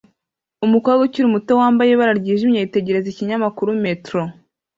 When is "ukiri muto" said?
1.07-1.51